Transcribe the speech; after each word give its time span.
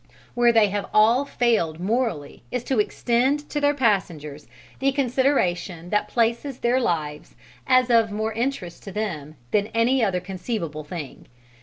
Where 0.33 0.51
they 0.51 0.69
have 0.69 0.87
all 0.95 1.25
failed 1.25 1.79
morally 1.79 2.41
is 2.49 2.63
to 2.63 2.79
extend 2.79 3.47
to 3.51 3.61
their 3.61 3.75
passengers 3.75 4.47
the 4.79 4.91
consideration 4.93 5.91
that 5.91 6.07
places 6.07 6.57
their 6.57 6.79
lives 6.79 7.35
as 7.67 7.91
of 7.91 8.09
more 8.11 8.33
interest 8.33 8.81
to 8.85 8.91
them 8.91 9.35
than 9.51 9.67
any 9.75 10.03
other 10.03 10.19
conceivable 10.19 10.83
thing. 10.83 11.27